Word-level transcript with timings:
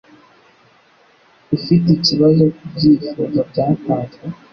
Ufite 1.55 1.87
ikibazo 1.97 2.43
kubyifuzo 2.57 3.39
byatanzwe? 3.51 4.23